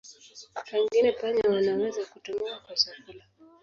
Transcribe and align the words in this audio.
Pengine 0.65 1.11
panya 1.13 1.49
wanaweza 1.51 2.05
kutumiwa 2.05 2.59
kwa 2.59 2.75
chakula. 2.75 3.23